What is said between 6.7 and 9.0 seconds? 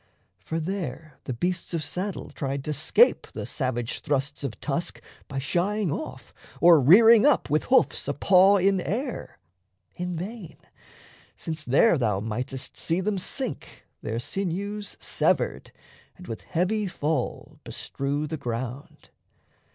rearing up with hoofs a paw in